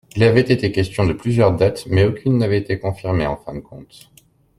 [0.15, 3.59] Il avait été question de plusieurs dates mais aucune n’avait été confirmée en fin de
[3.59, 4.09] compte.